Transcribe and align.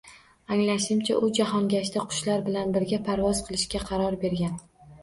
Anglashimcha, 0.55 1.17
u 1.27 1.29
jahongashta 1.39 2.07
qushlar 2.09 2.45
bilan 2.51 2.75
birga 2.79 3.03
parvoz 3.11 3.47
qilishga 3.51 3.85
qaror 3.93 4.21
bergan. 4.27 4.63